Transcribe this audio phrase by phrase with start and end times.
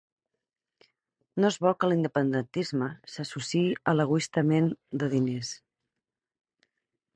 [1.43, 3.63] No es vol que l'independentisme s'associï
[3.93, 5.55] a l'egoistament de diners.